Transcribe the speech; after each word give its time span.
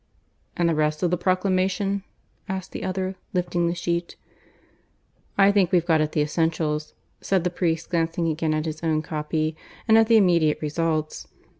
"And 0.57 0.67
the 0.67 0.73
rest 0.73 1.03
of 1.03 1.11
the 1.11 1.15
Proclamation?" 1.17 2.01
asked 2.49 2.71
the 2.71 2.83
other, 2.83 3.13
lifting 3.33 3.67
the 3.67 3.75
sheet. 3.75 4.15
"I 5.37 5.51
think 5.51 5.71
we've 5.71 5.85
got 5.85 6.01
at 6.01 6.13
the 6.13 6.21
essentials," 6.23 6.95
said 7.21 7.43
the 7.43 7.51
priest, 7.51 7.91
glancing 7.91 8.27
again 8.27 8.55
at 8.55 8.65
his 8.65 8.81
own 8.81 9.03
copy, 9.03 9.55
"and 9.87 9.99
at 9.99 10.07
the 10.07 10.17
immediate 10.17 10.59
results. 10.59 11.27